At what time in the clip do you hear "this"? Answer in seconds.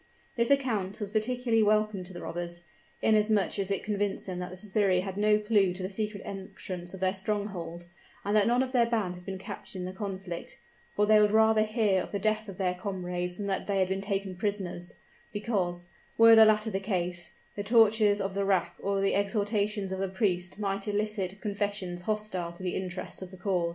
0.35-0.49